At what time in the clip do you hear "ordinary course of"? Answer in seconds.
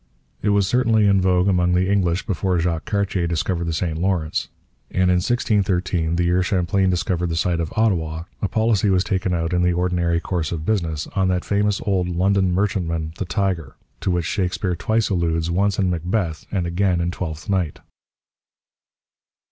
9.73-10.65